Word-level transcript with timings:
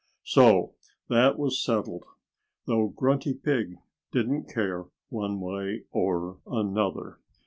So 0.23 0.73
that 1.09 1.37
was 1.37 1.61
settled 1.63 2.05
though 2.65 2.87
Grunty 2.87 3.35
Pig 3.35 3.77
didn't 4.11 4.51
care 4.51 4.87
one 5.09 5.39
way 5.39 5.83
or 5.91 6.39
another. 6.47 7.19